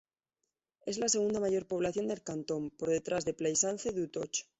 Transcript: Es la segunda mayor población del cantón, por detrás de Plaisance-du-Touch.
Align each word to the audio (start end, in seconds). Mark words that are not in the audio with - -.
Es 0.87 0.97
la 0.97 1.09
segunda 1.09 1.39
mayor 1.39 1.67
población 1.67 2.07
del 2.07 2.23
cantón, 2.23 2.71
por 2.71 2.89
detrás 2.89 3.23
de 3.23 3.35
Plaisance-du-Touch. 3.35 4.47